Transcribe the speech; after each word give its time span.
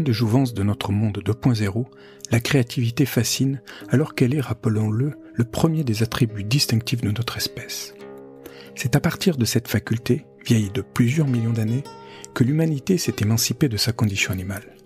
De 0.00 0.10
jouvence 0.10 0.54
de 0.54 0.62
notre 0.62 0.90
monde 0.90 1.18
2.0, 1.18 1.84
la 2.30 2.40
créativité 2.40 3.04
fascine 3.04 3.60
alors 3.90 4.14
qu'elle 4.14 4.34
est, 4.34 4.40
rappelons-le, 4.40 5.12
le 5.34 5.44
premier 5.44 5.84
des 5.84 6.02
attributs 6.02 6.44
distinctifs 6.44 7.02
de 7.02 7.10
notre 7.10 7.36
espèce. 7.36 7.92
C'est 8.74 8.96
à 8.96 9.00
partir 9.00 9.36
de 9.36 9.44
cette 9.44 9.68
faculté, 9.68 10.24
vieille 10.46 10.70
de 10.70 10.80
plusieurs 10.80 11.28
millions 11.28 11.52
d'années, 11.52 11.84
que 12.32 12.42
l'humanité 12.42 12.96
s'est 12.96 13.16
émancipée 13.20 13.68
de 13.68 13.76
sa 13.76 13.92
condition 13.92 14.32
animale. 14.32 14.76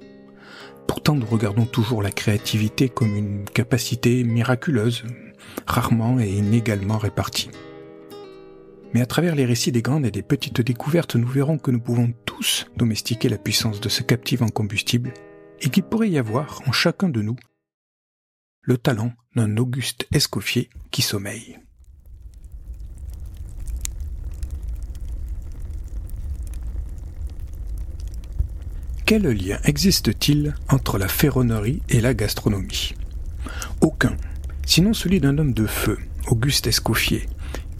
Pourtant, 0.89 1.15
nous 1.15 1.27
regardons 1.27 1.66
toujours 1.66 2.02
la 2.02 2.11
créativité 2.11 2.88
comme 2.88 3.15
une 3.15 3.45
capacité 3.45 4.25
miraculeuse, 4.25 5.05
rarement 5.69 6.19
et 6.19 6.30
inégalement 6.30 6.99
répartie. 6.99 7.51
Mais 8.93 9.02
à 9.02 9.07
travers 9.07 9.37
les 9.37 9.45
récits 9.45 9.73
des 9.73 9.83
grandes 9.83 10.07
et 10.07 10.11
des 10.11 10.23
petites 10.23 10.63
découvertes, 10.63 11.15
nous 11.15 11.29
verrons 11.29 11.59
que 11.59 11.71
nous 11.71 11.80
pouvons 11.80 12.13
domestiquer 12.77 13.29
la 13.29 13.39
puissance 13.39 13.81
de 13.81 13.89
ce 13.89 14.03
captivant 14.03 14.49
combustible 14.49 15.13
et 15.61 15.71
qu'il 15.71 15.83
pourrait 15.83 16.11
y 16.11 16.19
avoir 16.19 16.63
en 16.67 16.73
chacun 16.73 17.09
de 17.09 17.23
nous 17.23 17.37
le 18.63 18.77
talent 18.77 19.13
d'un 19.35 19.57
Auguste 19.57 20.07
Escoffier 20.13 20.69
qui 20.91 21.03
sommeille. 21.03 21.59
Quel 29.07 29.23
lien 29.23 29.59
existe-t-il 29.63 30.55
entre 30.69 30.99
la 30.99 31.07
ferronnerie 31.07 31.80
et 31.88 32.01
la 32.01 32.13
gastronomie? 32.13 32.95
Aucun, 33.80 34.16
sinon 34.66 34.95
celui 34.95 35.21
d'un 35.21 35.38
homme 35.38 35.55
de 35.55 35.66
feu, 35.66 35.97
Auguste 36.27 36.66
Escoffier, 36.66 37.29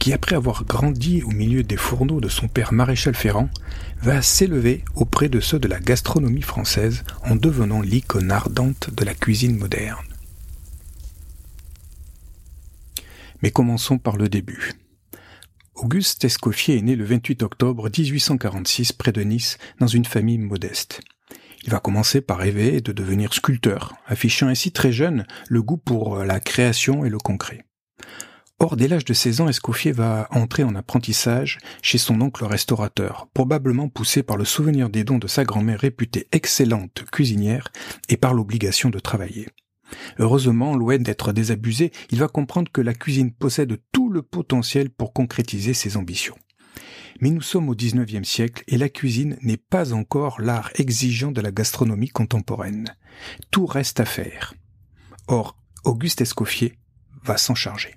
qui 0.07 0.13
après 0.13 0.37
avoir 0.37 0.65
grandi 0.65 1.25
au 1.25 1.33
milieu 1.33 1.65
des 1.65 1.77
fourneaux 1.77 2.21
de 2.21 2.29
son 2.29 2.47
père 2.47 2.73
maréchal 2.73 3.17
Ferrand, 3.17 3.51
va 4.01 4.23
s'élever 4.23 4.85
auprès 4.95 5.29
de 5.29 5.41
ceux 5.41 5.59
de 5.59 5.67
la 5.67 5.81
gastronomie 5.81 6.43
française 6.43 7.03
en 7.25 7.35
devenant 7.35 7.81
l'icône 7.81 8.31
ardente 8.31 8.91
de 8.95 9.05
la 9.05 9.17
cuisine 9.17 9.59
moderne. 9.59 10.07
Mais 13.43 13.51
commençons 13.51 13.99
par 13.99 14.17
le 14.17 14.29
début. 14.29 14.75
Auguste 15.75 16.25
Escoffier 16.25 16.79
est 16.79 16.83
né 16.83 16.95
le 16.95 17.05
28 17.05 17.43
octobre 17.43 17.91
1846 17.91 18.93
près 18.93 19.11
de 19.11 19.23
Nice 19.23 19.59
dans 19.81 19.89
une 19.89 20.05
famille 20.05 20.39
modeste. 20.39 21.01
Il 21.65 21.71
va 21.71 21.81
commencer 21.81 22.21
par 22.21 22.39
rêver 22.39 22.81
de 22.81 22.93
devenir 22.93 23.35
sculpteur, 23.35 23.97
affichant 24.07 24.47
ainsi 24.47 24.71
très 24.71 24.93
jeune 24.93 25.27
le 25.49 25.65
goût 25.65 25.79
pour 25.79 26.19
la 26.19 26.39
création 26.39 27.05
et 27.05 27.11
le 27.11 27.19
concret. 27.19 27.66
Or, 28.59 28.77
dès 28.77 28.89
l'âge 28.89 29.05
de 29.05 29.13
16 29.13 29.43
ans, 29.43 29.49
Escoffier 29.49 29.93
va 29.93 30.29
entrer 30.31 30.65
en 30.65 30.75
apprentissage 30.75 31.59
chez 31.83 31.99
son 31.99 32.19
oncle 32.23 32.45
restaurateur, 32.45 33.29
probablement 33.35 33.91
poussé 33.91 34.23
par 34.23 34.39
le 34.39 34.47
souvenir 34.47 34.89
des 34.89 35.05
dons 35.05 35.19
de 35.19 35.27
sa 35.27 35.45
grand-mère 35.45 35.81
réputée 35.81 36.27
excellente 36.33 37.05
cuisinière 37.13 37.69
et 38.09 38.17
par 38.17 38.33
l'obligation 38.33 38.89
de 38.89 38.99
travailler. 38.99 39.47
Heureusement, 40.19 40.75
loin 40.75 40.97
d'être 40.97 41.33
désabusé, 41.33 41.93
il 42.11 42.19
va 42.19 42.29
comprendre 42.29 42.73
que 42.73 42.81
la 42.81 42.95
cuisine 42.95 43.31
possède 43.31 43.79
tout 43.93 44.09
le 44.09 44.23
potentiel 44.23 44.89
pour 44.89 45.13
concrétiser 45.13 45.75
ses 45.75 45.99
ambitions. 45.99 46.37
Mais 47.21 47.31
nous 47.31 47.43
sommes 47.43 47.69
au 47.69 47.75
XIXe 47.75 48.27
siècle 48.27 48.65
et 48.69 48.79
la 48.79 48.89
cuisine 48.89 49.37
n'est 49.43 49.57
pas 49.59 49.93
encore 49.93 50.41
l'art 50.41 50.71
exigeant 50.77 51.31
de 51.31 51.43
la 51.43 51.53
gastronomie 51.53 52.09
contemporaine. 52.09 52.87
Tout 53.51 53.67
reste 53.67 54.01
à 54.01 54.07
faire. 54.07 54.55
Or, 55.29 55.59
Auguste 55.85 56.23
Escoffier 56.23 56.79
va 57.23 57.37
s'en 57.37 57.55
charger. 57.55 57.95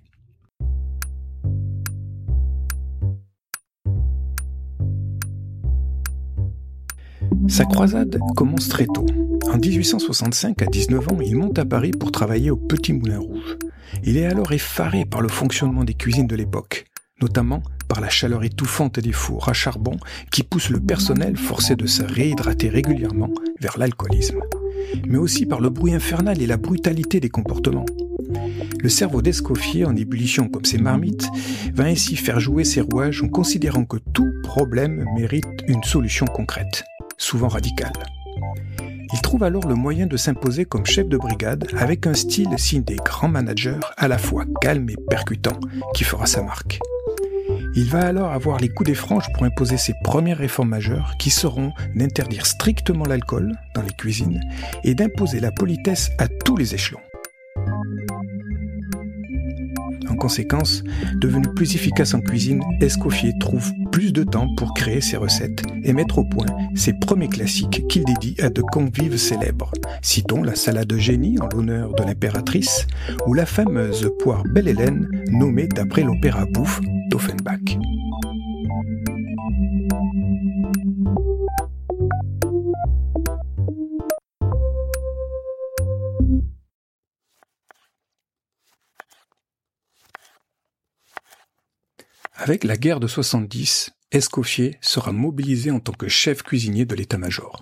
Sa 7.48 7.66
croisade 7.66 8.20
commence 8.36 8.70
très 8.70 8.86
tôt. 8.86 9.06
En 9.52 9.58
1865, 9.58 10.62
à 10.62 10.66
19 10.66 11.12
ans, 11.12 11.18
il 11.22 11.36
monte 11.36 11.58
à 11.58 11.66
Paris 11.66 11.92
pour 11.92 12.12
travailler 12.12 12.52
au 12.52 12.58
Petit 12.58 12.94
Moulin 12.94 13.20
Rouge. 13.20 13.58
Il 14.04 14.18
est 14.18 14.26
alors 14.26 14.52
effaré 14.52 15.06
par 15.06 15.22
le 15.22 15.30
fonctionnement 15.30 15.84
des 15.84 15.94
cuisines 15.94 16.28
de 16.28 16.36
l'époque, 16.36 16.86
notamment 17.22 17.64
par 17.88 18.02
la 18.02 18.10
chaleur 18.10 18.44
étouffante 18.44 19.00
des 19.00 19.12
fours 19.12 19.50
à 19.50 19.54
charbon 19.54 19.98
qui 20.32 20.44
pousse 20.44 20.70
le 20.70 20.80
personnel 20.80 21.38
forcé 21.38 21.76
de 21.76 21.88
se 21.88 22.04
réhydrater 22.04 22.70
régulièrement 22.70 23.30
vers 23.60 23.78
l'alcoolisme, 23.78 24.42
mais 25.08 25.18
aussi 25.18 25.46
par 25.46 25.60
le 25.60 25.70
bruit 25.70 25.94
infernal 25.94 26.42
et 26.42 26.48
la 26.48 26.58
brutalité 26.58 27.20
des 27.20 27.30
comportements. 27.30 27.86
Le 28.82 28.90
cerveau 28.90 29.22
d'Escoffier, 29.22 29.86
en 29.86 29.96
ébullition 29.96 30.48
comme 30.48 30.66
ses 30.66 30.78
marmites, 30.78 31.28
va 31.74 31.86
ainsi 31.86 32.16
faire 32.16 32.40
jouer 32.40 32.64
ses 32.64 32.82
rouages 32.82 33.24
en 33.24 33.28
considérant 33.28 33.86
que 33.86 33.98
tout 34.14 34.32
problème 34.44 35.06
mérite 35.18 35.46
une 35.68 35.84
solution 35.84 36.26
concrète, 36.26 36.84
souvent 37.20 37.50
radicale. 37.50 37.94
Il 39.14 39.22
trouve 39.22 39.44
alors 39.44 39.68
le 39.68 39.76
moyen 39.76 40.08
de 40.08 40.18
s'imposer 40.18 40.66
comme 40.66 40.86
chef 40.86 41.08
de 41.08 41.18
brigade 41.18 41.68
avec 41.78 42.08
un 42.08 42.14
style 42.14 42.58
signe 42.58 42.84
des 42.84 42.96
grands 42.96 43.28
managers 43.28 43.80
à 43.98 44.08
la 44.08 44.18
fois 44.18 44.46
calme 44.62 44.90
et 44.90 44.98
percutant 45.10 45.60
qui 45.94 46.04
fera 46.04 46.26
sa 46.26 46.42
marque. 46.42 46.80
Il 47.76 47.86
va 47.86 48.02
alors 48.02 48.32
avoir 48.32 48.60
les 48.60 48.70
coups 48.70 48.90
des 48.90 48.96
franges 48.96 49.32
pour 49.34 49.44
imposer 49.44 49.78
ses 49.78 49.94
premières 50.04 50.38
réformes 50.38 50.70
majeures 50.70 51.14
qui 51.20 51.30
seront 51.30 51.72
d'interdire 51.96 52.46
strictement 52.46 53.06
l'alcool 53.06 53.54
dans 53.76 53.82
les 53.82 53.94
cuisines 53.94 54.42
et 54.84 54.96
d'imposer 54.96 55.40
la 55.40 55.52
politesse 55.52 56.10
à 56.18 56.28
tous 56.28 56.58
les 56.58 56.74
échelons. 56.74 57.00
En 60.10 60.16
conséquence, 60.16 60.84
devenu 61.22 61.48
plus 61.56 61.76
efficace 61.76 62.14
en 62.14 62.22
cuisine, 62.22 62.62
Escoffier 62.82 63.34
trouve 63.40 63.72
de 64.00 64.24
temps 64.24 64.48
pour 64.56 64.74
créer 64.74 65.02
ses 65.02 65.18
recettes 65.18 65.62
et 65.84 65.94
mettre 65.94 66.20
au 66.20 66.24
point 66.24 66.46
ses 66.74 66.94
premiers 66.94 67.28
classiques 67.28 67.86
qu'il 67.88 68.06
dédie 68.06 68.36
à 68.40 68.50
de 68.50 68.62
convives 68.62 69.18
célèbres. 69.18 69.72
Citons 70.02 70.42
la 70.42 70.56
salade 70.56 70.88
de 70.88 70.98
génie 70.98 71.38
en 71.40 71.50
l'honneur 71.50 71.94
de 71.94 72.04
l'impératrice 72.04 72.88
ou 73.28 73.34
la 73.34 73.46
fameuse 73.46 74.10
poire 74.20 74.44
Belle 74.44 74.70
Hélène 74.70 75.08
nommée 75.32 75.68
d'après 75.68 76.04
l'opéra 76.04 76.46
bouffe 76.46 76.80
d'Offenbach. 77.10 77.78
Avec 92.50 92.64
la 92.64 92.78
guerre 92.78 93.00
de 93.00 93.06
70, 93.06 93.92
Escoffier 94.12 94.80
sera 94.82 95.12
mobilisé 95.12 95.70
en 95.70 95.80
tant 95.80 95.92
que 95.92 96.08
chef 96.08 96.42
cuisinier 96.42 96.84
de 96.84 96.96
l'état-major. 96.96 97.62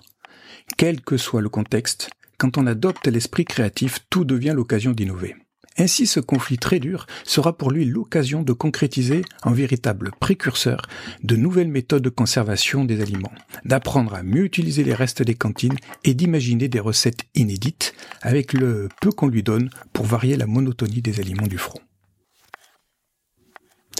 Quel 0.78 1.02
que 1.02 1.18
soit 1.18 1.42
le 1.42 1.50
contexte, 1.50 2.08
quand 2.38 2.56
on 2.56 2.66
adopte 2.66 3.06
l'esprit 3.06 3.44
créatif, 3.44 3.98
tout 4.08 4.24
devient 4.24 4.54
l'occasion 4.56 4.92
d'innover. 4.92 5.36
Ainsi, 5.76 6.06
ce 6.06 6.20
conflit 6.20 6.56
très 6.56 6.80
dur 6.80 7.06
sera 7.24 7.58
pour 7.58 7.70
lui 7.70 7.84
l'occasion 7.84 8.40
de 8.40 8.54
concrétiser 8.54 9.20
un 9.42 9.52
véritable 9.52 10.12
précurseur 10.20 10.80
de 11.22 11.36
nouvelles 11.36 11.68
méthodes 11.68 12.02
de 12.02 12.08
conservation 12.08 12.86
des 12.86 13.02
aliments, 13.02 13.32
d'apprendre 13.66 14.14
à 14.14 14.22
mieux 14.22 14.46
utiliser 14.46 14.84
les 14.84 14.94
restes 14.94 15.20
des 15.20 15.34
cantines 15.34 15.76
et 16.04 16.14
d'imaginer 16.14 16.68
des 16.68 16.80
recettes 16.80 17.24
inédites 17.34 17.92
avec 18.22 18.54
le 18.54 18.88
peu 19.02 19.10
qu'on 19.10 19.28
lui 19.28 19.42
donne 19.42 19.68
pour 19.92 20.06
varier 20.06 20.38
la 20.38 20.46
monotonie 20.46 21.02
des 21.02 21.20
aliments 21.20 21.46
du 21.46 21.58
front. 21.58 21.80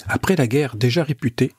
Après 0.09 0.37
la 0.37 0.47
guerre 0.47 0.77
déjà 0.77 1.05
réputée, 1.05 1.53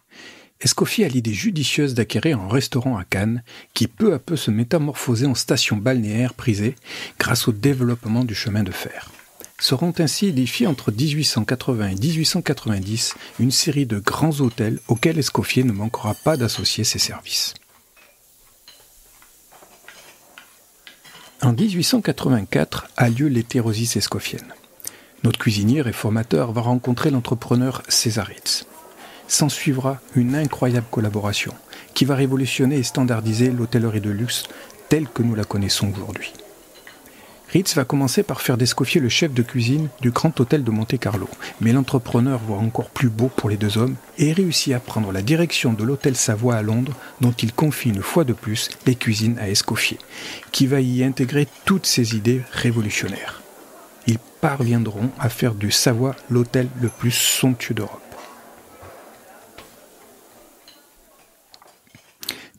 Escoffier 0.61 1.05
a 1.05 1.07
l'idée 1.07 1.33
judicieuse 1.33 1.93
d'acquérir 1.93 2.39
un 2.39 2.49
restaurant 2.49 2.97
à 2.97 3.05
Cannes 3.05 3.43
qui 3.73 3.87
peu 3.87 4.13
à 4.13 4.19
peu 4.19 4.35
se 4.35 4.51
métamorphosait 4.51 5.27
en 5.27 5.35
station 5.35 5.77
balnéaire 5.77 6.33
prisée 6.33 6.75
grâce 7.17 7.47
au 7.47 7.51
développement 7.51 8.25
du 8.25 8.35
chemin 8.35 8.63
de 8.63 8.71
fer. 8.71 9.11
Seront 9.59 9.93
ainsi 9.99 10.27
édifiés 10.27 10.67
entre 10.67 10.91
1880 10.91 11.89
et 11.89 11.95
1890 11.95 13.15
une 13.39 13.51
série 13.51 13.85
de 13.85 13.99
grands 13.99 14.41
hôtels 14.41 14.79
auxquels 14.87 15.19
Escoffier 15.19 15.63
ne 15.63 15.71
manquera 15.71 16.13
pas 16.13 16.35
d'associer 16.35 16.83
ses 16.83 16.99
services. 16.99 17.53
En 21.41 21.53
1884 21.53 22.89
a 22.97 23.09
lieu 23.09 23.27
l'hétérosis 23.27 23.95
escoffienne. 23.95 24.53
Notre 25.23 25.39
cuisinier 25.39 25.81
réformateur 25.81 26.53
va 26.53 26.61
rencontrer 26.61 27.09
l'entrepreneur 27.11 27.83
Césaritz. 27.89 28.65
S'en 29.27 29.49
suivra 29.49 29.99
une 30.15 30.33
incroyable 30.33 30.87
collaboration 30.89 31.53
qui 31.93 32.05
va 32.05 32.15
révolutionner 32.15 32.77
et 32.77 32.83
standardiser 32.83 33.51
l'hôtellerie 33.51 33.99
de 33.99 34.09
luxe 34.09 34.43
telle 34.87 35.09
que 35.09 35.21
nous 35.21 35.35
la 35.35 35.43
connaissons 35.43 35.91
aujourd'hui. 35.91 36.31
Ritz 37.51 37.75
va 37.75 37.83
commencer 37.83 38.23
par 38.23 38.41
faire 38.41 38.57
d'Escoffier 38.57 39.01
le 39.01 39.09
chef 39.09 39.33
de 39.33 39.41
cuisine 39.41 39.89
du 40.01 40.11
Grand 40.11 40.39
Hôtel 40.39 40.63
de 40.63 40.71
Monte-Carlo, 40.71 41.27
mais 41.59 41.73
l'entrepreneur 41.73 42.39
voit 42.39 42.59
encore 42.59 42.89
plus 42.89 43.09
beau 43.09 43.29
pour 43.35 43.49
les 43.49 43.57
deux 43.57 43.77
hommes 43.77 43.95
et 44.19 44.31
réussit 44.31 44.73
à 44.73 44.79
prendre 44.79 45.11
la 45.11 45.23
direction 45.23 45.73
de 45.73 45.83
l'Hôtel 45.83 46.15
Savoie 46.15 46.55
à 46.55 46.61
Londres, 46.61 46.95
dont 47.21 47.31
il 47.31 47.51
confie 47.51 47.89
une 47.89 48.03
fois 48.03 48.23
de 48.23 48.33
plus 48.33 48.69
les 48.85 48.95
cuisines 48.95 49.39
à 49.39 49.49
Escoffier, 49.49 49.97
qui 50.51 50.67
va 50.67 50.79
y 50.79 51.03
intégrer 51.03 51.47
toutes 51.65 51.87
ses 51.87 52.15
idées 52.15 52.41
révolutionnaires 52.53 53.41
ils 54.09 54.17
parviendront 54.41 55.11
à 55.19 55.29
faire 55.29 55.53
du 55.53 55.69
Savoie 55.69 56.15
l'hôtel 56.31 56.67
le 56.81 56.89
plus 56.89 57.11
somptueux 57.11 57.75
d'Europe. 57.75 58.01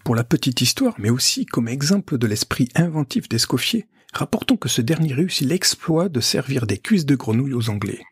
Pour 0.05 0.15
la 0.15 0.23
petite 0.23 0.61
histoire, 0.61 0.95
mais 0.99 1.11
aussi 1.11 1.47
comme 1.47 1.67
exemple 1.67 2.19
de 2.19 2.27
l'esprit 2.29 2.69
inventif 2.77 3.29
d'Escoffier, 3.29 3.89
rapportons 4.13 4.57
que 4.57 4.69
ce 4.69 4.81
dernier 4.81 5.13
réussit 5.13 5.49
l'exploit 5.49 6.09
de 6.09 6.21
servir 6.21 6.69
des 6.69 6.79
cuisses 6.79 7.07
de 7.07 7.17
grenouille 7.17 7.55
aux 7.55 7.69
Anglais, 7.69 8.03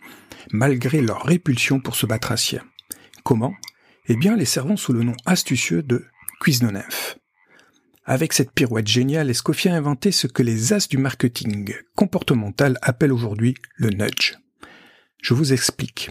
malgré 0.51 1.01
leur 1.01 1.23
répulsion 1.23 1.79
pour 1.79 1.95
ce 1.95 2.07
batracien. 2.07 2.65
Comment? 3.23 3.55
Eh 4.09 4.17
bien, 4.17 4.37
les 4.37 4.47
servant 4.47 4.77
sous 4.77 4.93
le 4.93 5.05
nom 5.05 5.15
astucieux 5.27 5.85
de 5.85 6.05
cuisse 6.41 6.59
de 6.59 6.71
nymphe. 6.71 7.19
Avec 8.11 8.33
cette 8.33 8.53
pirouette 8.53 8.89
géniale, 8.89 9.29
Escoffier 9.29 9.71
a 9.71 9.77
inventé 9.77 10.13
ce 10.13 10.27
que 10.27 10.43
les 10.43 10.73
as 10.73 10.89
du 10.89 10.97
marketing 10.97 11.75
comportemental 11.95 12.79
appellent 12.81 13.13
aujourd'hui 13.13 13.55
le 13.77 13.91
nudge? 13.91 14.39
Je 15.21 15.35
vous 15.35 15.53
explique. 15.53 16.09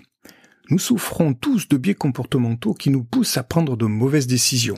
Nous 0.69 0.77
souffrons 0.77 1.33
tous 1.33 1.67
de 1.67 1.75
biais 1.75 1.95
comportementaux 1.95 2.75
qui 2.75 2.91
nous 2.91 3.03
poussent 3.03 3.37
à 3.37 3.41
prendre 3.41 3.75
de 3.75 3.87
mauvaises 3.87 4.27
décisions, 4.27 4.77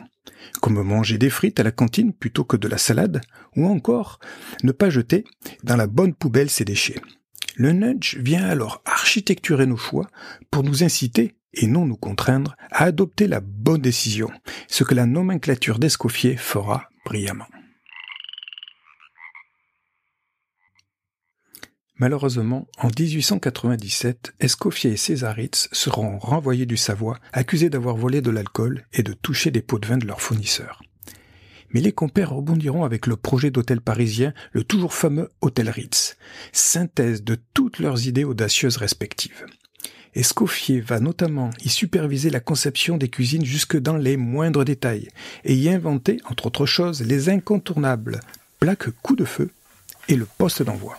comme 0.62 0.82
manger 0.82 1.18
des 1.18 1.30
frites 1.30 1.60
à 1.60 1.64
la 1.64 1.74
cantine 1.74 2.14
plutôt 2.14 2.46
que 2.46 2.56
de 2.56 2.70
la 2.70 2.78
salade, 2.78 3.20
ou 3.58 3.68
encore 3.68 4.22
ne 4.64 4.72
pas 4.72 4.90
jeter 4.90 5.26
dans 5.66 5.76
la 5.76 5.88
bonne 5.88 6.14
poubelle 6.14 6.50
ses 6.50 6.64
déchets. 6.64 7.02
Le 7.58 7.74
nudge 7.74 8.16
vient 8.16 8.48
alors 8.48 8.82
architecturer 8.86 9.66
nos 9.66 9.76
choix 9.76 10.08
pour 10.52 10.64
nous 10.64 10.86
inciter, 10.86 11.36
et 11.54 11.68
non 11.68 11.86
nous 11.86 11.98
contraindre, 11.98 12.56
à 12.72 12.86
adopter 12.86 13.28
la 13.28 13.42
bonne 13.42 13.82
décision, 13.82 14.32
ce 14.70 14.86
que 14.86 14.96
la 14.96 15.06
nomenclature 15.06 15.80
d'Escoffier 15.80 16.38
fera 16.38 16.88
Malheureusement, 22.00 22.68
en 22.78 22.88
1897, 22.88 24.36
Escoffier 24.40 24.92
et 24.92 24.98
Césaritz 24.98 25.68
seront 25.74 26.18
renvoyés 26.18 26.66
du 26.66 26.78
Savoie, 26.78 27.20
accusés 27.34 27.70
d'avoir 27.70 27.98
volé 27.98 28.22
de 28.22 28.30
l'alcool 28.30 28.86
et 28.94 29.04
de 29.04 29.12
toucher 29.12 29.52
des 29.52 29.62
pots 29.62 29.80
de 29.80 29.88
vin 29.88 29.98
de 29.98 30.08
leurs 30.08 30.22
fournisseurs. 30.22 30.82
Mais 31.72 31.82
les 31.82 31.92
compères 31.92 32.32
rebondiront 32.32 32.86
avec 32.86 33.06
le 33.06 33.18
projet 33.18 33.52
d'hôtel 33.52 33.82
parisien, 33.82 34.34
le 34.54 34.64
toujours 34.64 34.94
fameux 34.94 35.30
Hôtel 35.42 35.70
Ritz, 35.70 36.18
synthèse 36.54 37.22
de 37.22 37.38
toutes 37.54 37.80
leurs 37.80 38.08
idées 38.08 38.24
audacieuses 38.24 38.78
respectives. 38.78 39.46
Escoffier 40.16 40.82
va 40.82 41.00
notamment 41.00 41.52
y 41.64 41.70
superviser 41.70 42.30
la 42.30 42.40
conception 42.40 42.98
des 42.98 43.10
cuisines 43.10 43.46
jusque 43.46 43.78
dans 43.78 43.98
les 43.98 44.18
moindres 44.18 44.66
détails, 44.66 45.10
et 45.44 45.56
y 45.56 45.70
inventer, 45.70 46.20
entre 46.30 46.48
autres 46.48 46.66
choses, 46.66 47.02
les 47.02 47.30
incontournables 47.30 48.20
plaques 48.60 48.90
coup 49.02 49.16
de 49.16 49.26
feu 49.26 49.50
et 50.08 50.16
le 50.16 50.26
poste 50.26 50.64
d'envoi. 50.64 50.98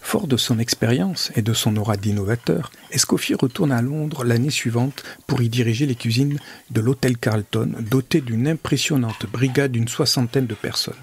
Fort 0.00 0.28
de 0.28 0.36
son 0.36 0.60
expérience 0.60 1.32
et 1.34 1.42
de 1.42 1.52
son 1.54 1.76
aura 1.76 1.96
d'innovateur, 1.96 2.70
Escoffier 2.92 3.34
retourne 3.34 3.72
à 3.72 3.82
Londres 3.82 4.22
l'année 4.22 4.50
suivante 4.50 5.02
pour 5.26 5.42
y 5.42 5.48
diriger 5.48 5.86
les 5.86 5.96
cuisines 5.96 6.38
de 6.70 6.80
l'hôtel 6.80 7.18
Carlton, 7.18 7.72
doté 7.80 8.20
d'une 8.20 8.46
impressionnante 8.46 9.26
brigade 9.26 9.72
d'une 9.72 9.88
soixantaine 9.88 10.46
de 10.46 10.54
personnes. 10.54 10.94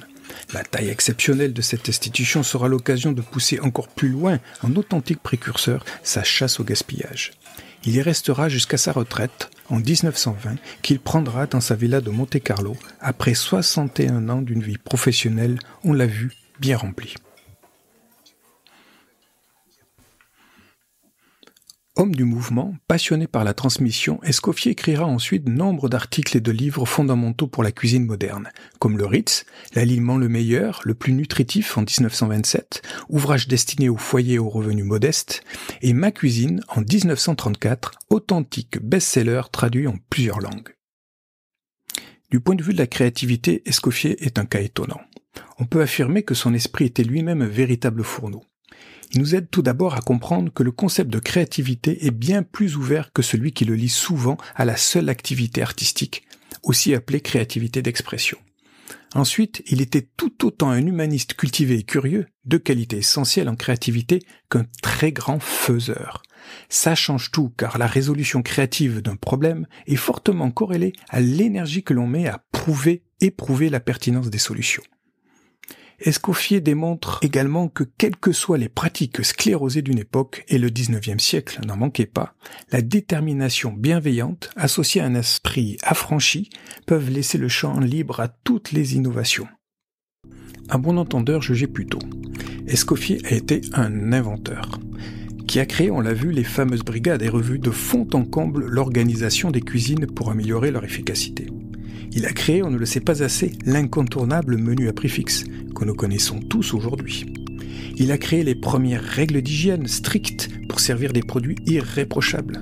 La 0.53 0.63
taille 0.63 0.89
exceptionnelle 0.89 1.53
de 1.53 1.61
cette 1.61 1.89
institution 1.89 2.43
sera 2.43 2.67
l'occasion 2.67 3.11
de 3.11 3.21
pousser 3.21 3.59
encore 3.59 3.87
plus 3.87 4.09
loin, 4.09 4.39
en 4.63 4.75
authentique 4.75 5.21
précurseur, 5.21 5.85
sa 6.03 6.23
chasse 6.23 6.59
au 6.59 6.63
gaspillage. 6.63 7.31
Il 7.83 7.95
y 7.95 8.01
restera 8.01 8.47
jusqu'à 8.47 8.77
sa 8.77 8.91
retraite, 8.91 9.49
en 9.69 9.77
1920, 9.77 10.57
qu'il 10.81 10.99
prendra 10.99 11.47
dans 11.47 11.61
sa 11.61 11.75
villa 11.75 12.01
de 12.01 12.11
Monte-Carlo, 12.11 12.75
après 12.99 13.33
61 13.33 14.29
ans 14.29 14.41
d'une 14.41 14.61
vie 14.61 14.77
professionnelle, 14.77 15.57
on 15.83 15.93
l'a 15.93 16.05
vu, 16.05 16.31
bien 16.59 16.77
remplie. 16.77 17.15
Homme 22.01 22.15
du 22.15 22.23
mouvement, 22.23 22.73
passionné 22.87 23.27
par 23.27 23.43
la 23.43 23.53
transmission, 23.53 24.19
Escoffier 24.23 24.71
écrira 24.71 25.05
ensuite 25.05 25.47
nombre 25.47 25.87
d'articles 25.87 26.35
et 26.35 26.41
de 26.41 26.51
livres 26.51 26.87
fondamentaux 26.87 27.45
pour 27.45 27.61
la 27.61 27.71
cuisine 27.71 28.07
moderne, 28.07 28.49
comme 28.79 28.97
le 28.97 29.05
Ritz, 29.05 29.45
l'aliment 29.75 30.17
le 30.17 30.27
meilleur, 30.27 30.81
le 30.83 30.95
plus 30.95 31.13
nutritif 31.13 31.77
en 31.77 31.81
1927, 31.81 32.81
ouvrage 33.09 33.47
destiné 33.47 33.87
aux 33.87 33.97
foyers 33.97 34.39
aux 34.39 34.49
revenus 34.49 34.83
modestes, 34.83 35.43
et 35.83 35.93
Ma 35.93 36.09
cuisine 36.09 36.63
en 36.69 36.81
1934, 36.81 37.91
authentique 38.09 38.79
best-seller 38.81 39.43
traduit 39.51 39.85
en 39.85 39.97
plusieurs 40.09 40.39
langues. 40.39 40.73
Du 42.31 42.39
point 42.39 42.55
de 42.55 42.63
vue 42.63 42.73
de 42.73 42.79
la 42.79 42.87
créativité, 42.87 43.61
Escoffier 43.67 44.25
est 44.25 44.39
un 44.39 44.45
cas 44.45 44.61
étonnant. 44.61 45.01
On 45.59 45.65
peut 45.65 45.83
affirmer 45.83 46.23
que 46.23 46.33
son 46.33 46.55
esprit 46.55 46.85
était 46.85 47.03
lui-même 47.03 47.43
un 47.43 47.47
véritable 47.47 48.03
fourneau. 48.03 48.43
Il 49.13 49.19
nous 49.19 49.35
aide 49.35 49.49
tout 49.49 49.61
d'abord 49.61 49.95
à 49.95 50.01
comprendre 50.01 50.53
que 50.53 50.63
le 50.63 50.71
concept 50.71 51.09
de 51.09 51.19
créativité 51.19 52.05
est 52.05 52.11
bien 52.11 52.43
plus 52.43 52.77
ouvert 52.77 53.11
que 53.11 53.21
celui 53.21 53.51
qui 53.51 53.65
le 53.65 53.75
lie 53.75 53.89
souvent 53.89 54.37
à 54.55 54.63
la 54.63 54.77
seule 54.77 55.09
activité 55.09 55.61
artistique, 55.61 56.23
aussi 56.63 56.95
appelée 56.95 57.19
créativité 57.19 57.81
d'expression. 57.81 58.37
Ensuite, 59.13 59.61
il 59.67 59.81
était 59.81 60.07
tout 60.15 60.45
autant 60.45 60.69
un 60.69 60.85
humaniste 60.85 61.33
cultivé 61.33 61.79
et 61.79 61.83
curieux, 61.83 62.27
de 62.45 62.57
qualité 62.57 62.97
essentielle 62.97 63.49
en 63.49 63.57
créativité, 63.57 64.19
qu'un 64.49 64.65
très 64.81 65.11
grand 65.11 65.41
faiseur. 65.41 66.23
Ça 66.69 66.95
change 66.95 67.31
tout 67.31 67.51
car 67.57 67.77
la 67.77 67.87
résolution 67.87 68.41
créative 68.41 69.01
d'un 69.01 69.17
problème 69.17 69.67
est 69.87 69.97
fortement 69.97 70.51
corrélée 70.51 70.93
à 71.09 71.19
l'énergie 71.19 71.83
que 71.83 71.93
l'on 71.93 72.07
met 72.07 72.27
à 72.27 72.45
prouver 72.53 73.03
et 73.19 73.31
prouver 73.31 73.69
la 73.69 73.81
pertinence 73.81 74.29
des 74.29 74.37
solutions. 74.37 74.83
Escoffier 76.03 76.61
démontre 76.61 77.19
également 77.21 77.67
que 77.67 77.83
quelles 77.83 78.15
que 78.15 78.31
soient 78.31 78.57
les 78.57 78.69
pratiques 78.69 79.23
sclérosées 79.23 79.83
d'une 79.83 79.99
époque, 79.99 80.43
et 80.47 80.57
le 80.57 80.69
19e 80.69 81.19
siècle 81.19 81.59
n'en 81.65 81.77
manquait 81.77 82.07
pas, 82.07 82.33
la 82.71 82.81
détermination 82.81 83.71
bienveillante 83.71 84.49
associée 84.55 85.01
à 85.01 85.05
un 85.05 85.15
esprit 85.15 85.77
affranchi 85.83 86.49
peuvent 86.87 87.09
laisser 87.09 87.37
le 87.37 87.49
champ 87.49 87.79
libre 87.79 88.19
à 88.19 88.29
toutes 88.29 88.71
les 88.71 88.95
innovations. 88.95 89.47
Un 90.69 90.79
bon 90.79 90.97
entendeur 90.97 91.41
jugeait 91.41 91.67
plutôt. 91.67 91.99
Escoffier 92.67 93.19
a 93.25 93.33
été 93.33 93.61
un 93.73 94.13
inventeur 94.13 94.79
qui 95.47 95.59
a 95.59 95.65
créé, 95.65 95.91
on 95.91 95.99
l'a 95.99 96.13
vu, 96.13 96.31
les 96.31 96.45
fameuses 96.45 96.83
brigades 96.83 97.21
et 97.21 97.27
revu 97.27 97.59
de 97.59 97.71
fond 97.71 98.07
en 98.13 98.23
comble 98.23 98.65
l'organisation 98.67 99.51
des 99.51 99.59
cuisines 99.59 100.07
pour 100.07 100.31
améliorer 100.31 100.71
leur 100.71 100.85
efficacité. 100.85 101.47
Il 102.13 102.25
a 102.25 102.33
créé, 102.33 102.61
on 102.61 102.69
ne 102.69 102.77
le 102.77 102.85
sait 102.85 102.99
pas 102.99 103.23
assez, 103.23 103.53
l'incontournable 103.65 104.57
menu 104.57 104.89
à 104.89 104.93
préfixe, 104.93 105.45
que 105.73 105.85
nous 105.85 105.95
connaissons 105.95 106.39
tous 106.39 106.73
aujourd'hui. 106.73 107.25
Il 107.97 108.11
a 108.11 108.17
créé 108.17 108.43
les 108.43 108.55
premières 108.55 109.03
règles 109.03 109.41
d'hygiène 109.41 109.87
strictes 109.87 110.49
pour 110.67 110.81
servir 110.81 111.13
des 111.13 111.21
produits 111.21 111.55
irréprochables. 111.67 112.61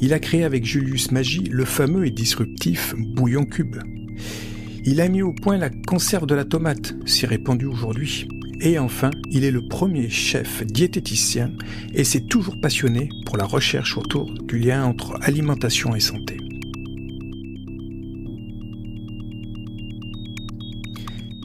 Il 0.00 0.14
a 0.14 0.18
créé 0.18 0.42
avec 0.42 0.64
Julius 0.64 1.10
Magie 1.10 1.44
le 1.50 1.66
fameux 1.66 2.06
et 2.06 2.10
disruptif 2.10 2.94
bouillon 2.96 3.44
cube. 3.44 3.76
Il 4.84 5.02
a 5.02 5.08
mis 5.08 5.20
au 5.20 5.32
point 5.34 5.58
la 5.58 5.70
conserve 5.70 6.26
de 6.26 6.34
la 6.34 6.44
tomate, 6.44 6.94
si 7.04 7.26
répandue 7.26 7.66
aujourd'hui. 7.66 8.26
Et 8.60 8.78
enfin, 8.78 9.10
il 9.30 9.44
est 9.44 9.50
le 9.50 9.68
premier 9.68 10.08
chef 10.08 10.64
diététicien 10.64 11.52
et 11.92 12.04
s'est 12.04 12.26
toujours 12.26 12.58
passionné 12.60 13.10
pour 13.26 13.36
la 13.36 13.44
recherche 13.44 13.98
autour 13.98 14.32
du 14.32 14.58
lien 14.58 14.84
entre 14.84 15.18
alimentation 15.22 15.94
et 15.94 16.00
santé. 16.00 16.38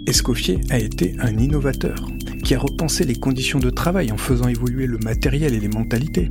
Escoffier 0.05 0.59
a 0.69 0.79
été 0.79 1.15
un 1.19 1.37
innovateur 1.37 1.95
qui 2.43 2.55
a 2.55 2.59
repensé 2.59 3.05
les 3.05 3.15
conditions 3.15 3.59
de 3.59 3.69
travail 3.69 4.11
en 4.11 4.17
faisant 4.17 4.49
évoluer 4.49 4.85
le 4.85 4.97
matériel 4.97 5.53
et 5.53 5.59
les 5.59 5.69
mentalités, 5.69 6.27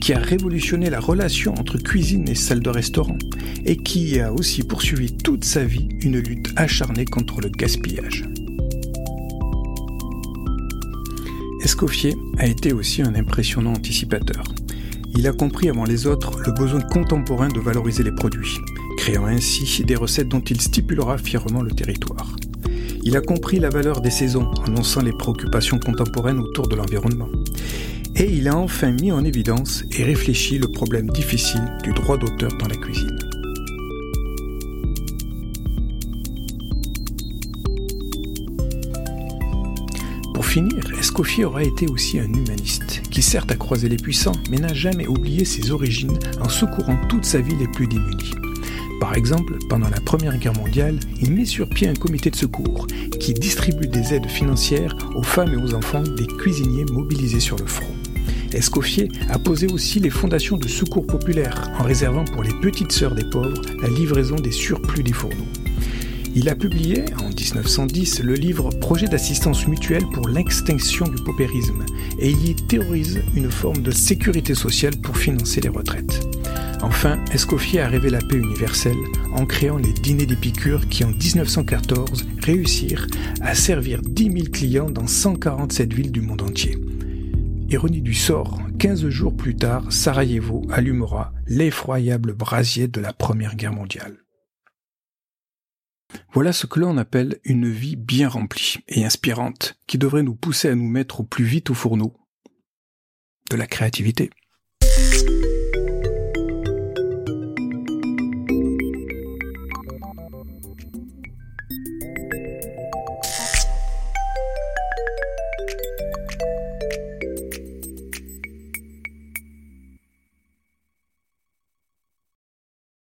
qui 0.00 0.12
a 0.12 0.18
révolutionné 0.18 0.90
la 0.90 0.98
relation 0.98 1.54
entre 1.54 1.78
cuisine 1.78 2.28
et 2.28 2.34
salle 2.34 2.60
de 2.60 2.68
restaurant, 2.68 3.16
et 3.64 3.76
qui 3.76 4.18
a 4.18 4.32
aussi 4.32 4.64
poursuivi 4.64 5.16
toute 5.16 5.44
sa 5.44 5.64
vie 5.64 5.88
une 6.00 6.18
lutte 6.18 6.52
acharnée 6.56 7.04
contre 7.04 7.40
le 7.40 7.48
gaspillage. 7.48 8.24
Escoffier 11.62 12.16
a 12.38 12.46
été 12.46 12.72
aussi 12.72 13.02
un 13.02 13.14
impressionnant 13.14 13.72
anticipateur. 13.72 14.44
Il 15.16 15.26
a 15.28 15.32
compris 15.32 15.68
avant 15.68 15.84
les 15.84 16.06
autres 16.08 16.40
le 16.44 16.52
besoin 16.52 16.80
contemporain 16.80 17.48
de 17.48 17.60
valoriser 17.60 18.02
les 18.02 18.12
produits, 18.12 18.58
créant 18.98 19.26
ainsi 19.26 19.84
des 19.84 19.96
recettes 19.96 20.28
dont 20.28 20.40
il 20.40 20.60
stipulera 20.60 21.18
fièrement 21.18 21.62
le 21.62 21.70
territoire. 21.70 22.36
Il 23.08 23.16
a 23.16 23.20
compris 23.20 23.60
la 23.60 23.68
valeur 23.68 24.00
des 24.00 24.10
saisons, 24.10 24.50
annonçant 24.66 25.00
les 25.00 25.12
préoccupations 25.12 25.78
contemporaines 25.78 26.40
autour 26.40 26.66
de 26.66 26.74
l'environnement. 26.74 27.28
Et 28.16 28.24
il 28.24 28.48
a 28.48 28.56
enfin 28.56 28.90
mis 28.90 29.12
en 29.12 29.24
évidence 29.24 29.84
et 29.96 30.02
réfléchi 30.02 30.58
le 30.58 30.66
problème 30.66 31.08
difficile 31.10 31.62
du 31.84 31.92
droit 31.92 32.16
d'auteur 32.16 32.50
dans 32.58 32.66
la 32.66 32.74
cuisine. 32.74 33.16
Pour 40.34 40.44
finir, 40.44 40.92
Escoffier 40.98 41.44
aura 41.44 41.62
été 41.62 41.86
aussi 41.86 42.18
un 42.18 42.32
humaniste, 42.32 43.02
qui 43.12 43.22
certes 43.22 43.52
a 43.52 43.56
croisé 43.56 43.88
les 43.88 43.98
puissants, 43.98 44.32
mais 44.50 44.56
n'a 44.56 44.74
jamais 44.74 45.06
oublié 45.06 45.44
ses 45.44 45.70
origines 45.70 46.18
en 46.40 46.48
secourant 46.48 46.98
toute 47.08 47.24
sa 47.24 47.38
vie 47.40 47.54
les 47.54 47.68
plus 47.68 47.86
démunis. 47.86 48.32
Par 49.00 49.14
exemple, 49.14 49.58
pendant 49.68 49.90
la 49.90 50.00
Première 50.00 50.38
Guerre 50.38 50.54
mondiale, 50.54 50.98
il 51.20 51.32
met 51.32 51.44
sur 51.44 51.68
pied 51.68 51.86
un 51.86 51.94
comité 51.94 52.30
de 52.30 52.36
secours 52.36 52.86
qui 53.20 53.34
distribue 53.34 53.88
des 53.88 54.14
aides 54.14 54.28
financières 54.28 54.96
aux 55.14 55.22
femmes 55.22 55.52
et 55.52 55.62
aux 55.62 55.74
enfants 55.74 56.02
des 56.02 56.26
cuisiniers 56.26 56.86
mobilisés 56.90 57.40
sur 57.40 57.56
le 57.56 57.66
front. 57.66 57.94
Escoffier 58.52 59.08
a 59.28 59.38
posé 59.38 59.66
aussi 59.66 60.00
les 60.00 60.08
fondations 60.08 60.56
de 60.56 60.66
secours 60.66 61.06
populaire 61.06 61.70
en 61.78 61.82
réservant 61.82 62.24
pour 62.24 62.42
les 62.42 62.54
petites 62.62 62.92
sœurs 62.92 63.14
des 63.14 63.28
pauvres 63.28 63.60
la 63.82 63.88
livraison 63.88 64.36
des 64.36 64.52
surplus 64.52 65.02
des 65.02 65.12
fourneaux. 65.12 65.46
Il 66.34 66.48
a 66.48 66.54
publié 66.54 67.04
en 67.22 67.28
1910 67.28 68.22
le 68.22 68.34
livre 68.34 68.70
Projet 68.80 69.06
d'assistance 69.06 69.66
mutuelle 69.66 70.04
pour 70.12 70.28
l'extinction 70.28 71.06
du 71.06 71.22
paupérisme 71.22 71.84
et 72.18 72.30
y 72.30 72.54
théorise 72.54 73.22
une 73.34 73.50
forme 73.50 73.82
de 73.82 73.90
sécurité 73.90 74.54
sociale 74.54 74.96
pour 75.02 75.16
financer 75.16 75.60
les 75.60 75.70
retraites. 75.70 76.26
Enfin, 76.86 77.18
Escoffier 77.32 77.80
a 77.80 77.88
rêvé 77.88 78.10
la 78.10 78.20
paix 78.20 78.36
universelle 78.36 78.96
en 79.32 79.44
créant 79.44 79.76
les 79.76 79.92
dîners 79.92 80.24
d'Épicure 80.24 80.88
qui 80.88 81.02
en 81.02 81.08
1914 81.08 82.28
réussirent 82.38 83.08
à 83.40 83.56
servir 83.56 84.00
10 84.02 84.30
000 84.30 84.44
clients 84.52 84.88
dans 84.88 85.08
147 85.08 85.92
villes 85.92 86.12
du 86.12 86.20
monde 86.20 86.42
entier. 86.42 86.78
Ironie 87.68 88.02
du 88.02 88.14
sort, 88.14 88.60
15 88.78 89.08
jours 89.08 89.36
plus 89.36 89.56
tard, 89.56 89.90
Sarajevo 89.90 90.64
allumera 90.70 91.32
l'effroyable 91.48 92.34
brasier 92.34 92.86
de 92.86 93.00
la 93.00 93.12
Première 93.12 93.56
Guerre 93.56 93.72
mondiale. 93.72 94.18
Voilà 96.32 96.52
ce 96.52 96.68
que 96.68 96.78
l'on 96.78 96.98
appelle 96.98 97.40
une 97.42 97.68
vie 97.68 97.96
bien 97.96 98.28
remplie 98.28 98.76
et 98.86 99.04
inspirante, 99.04 99.76
qui 99.88 99.98
devrait 99.98 100.22
nous 100.22 100.36
pousser 100.36 100.68
à 100.68 100.76
nous 100.76 100.88
mettre 100.88 101.18
au 101.18 101.24
plus 101.24 101.44
vite 101.46 101.68
au 101.68 101.74
fourneau. 101.74 102.16
De 103.50 103.56
la 103.56 103.66
créativité. 103.66 104.30